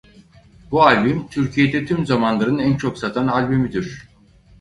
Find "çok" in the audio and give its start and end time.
2.77-2.97